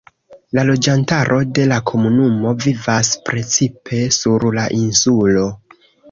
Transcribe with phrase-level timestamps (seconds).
[0.59, 5.45] La loĝantaro de la komunumo vivas precipe sur la insulo.